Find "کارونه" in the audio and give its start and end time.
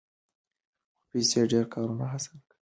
1.73-2.05